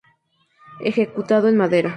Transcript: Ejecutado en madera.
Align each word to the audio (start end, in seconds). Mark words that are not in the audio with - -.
Ejecutado 0.83 1.47
en 1.47 1.57
madera. 1.57 1.89